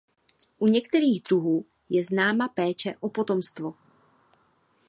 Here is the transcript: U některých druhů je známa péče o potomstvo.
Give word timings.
U 0.59 0.67
některých 0.67 1.23
druhů 1.23 1.65
je 1.89 2.03
známa 2.03 2.47
péče 2.47 2.95
o 2.99 3.09
potomstvo. 3.09 3.73